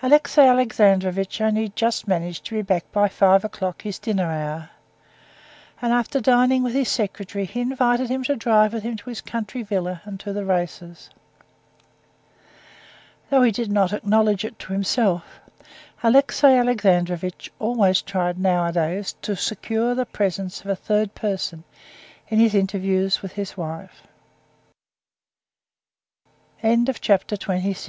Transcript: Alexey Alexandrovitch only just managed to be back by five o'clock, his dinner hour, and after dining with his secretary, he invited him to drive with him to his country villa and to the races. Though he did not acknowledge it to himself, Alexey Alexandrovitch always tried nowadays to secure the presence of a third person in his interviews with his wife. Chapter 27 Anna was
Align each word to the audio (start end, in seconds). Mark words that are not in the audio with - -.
Alexey 0.00 0.42
Alexandrovitch 0.42 1.40
only 1.40 1.70
just 1.70 2.06
managed 2.06 2.44
to 2.44 2.54
be 2.54 2.62
back 2.62 2.84
by 2.92 3.08
five 3.08 3.44
o'clock, 3.44 3.82
his 3.82 3.98
dinner 3.98 4.30
hour, 4.30 4.70
and 5.82 5.92
after 5.92 6.20
dining 6.20 6.62
with 6.62 6.72
his 6.72 6.88
secretary, 6.88 7.44
he 7.44 7.60
invited 7.60 8.08
him 8.08 8.22
to 8.22 8.36
drive 8.36 8.72
with 8.72 8.84
him 8.84 8.96
to 8.96 9.10
his 9.10 9.20
country 9.20 9.60
villa 9.64 10.02
and 10.04 10.20
to 10.20 10.32
the 10.32 10.44
races. 10.44 11.10
Though 13.28 13.42
he 13.42 13.50
did 13.50 13.72
not 13.72 13.92
acknowledge 13.92 14.44
it 14.44 14.56
to 14.60 14.72
himself, 14.72 15.40
Alexey 16.00 16.46
Alexandrovitch 16.46 17.50
always 17.58 18.02
tried 18.02 18.38
nowadays 18.38 19.16
to 19.22 19.34
secure 19.34 19.96
the 19.96 20.06
presence 20.06 20.60
of 20.60 20.68
a 20.68 20.76
third 20.76 21.12
person 21.16 21.64
in 22.28 22.38
his 22.38 22.54
interviews 22.54 23.20
with 23.20 23.32
his 23.32 23.56
wife. 23.56 24.04
Chapter 26.62 27.36
27 27.36 27.38
Anna 27.58 27.68
was 27.68 27.88